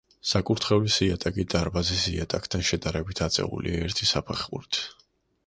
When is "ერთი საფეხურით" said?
3.91-4.83